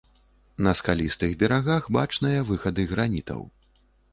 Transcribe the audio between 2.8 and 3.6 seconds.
гранітаў.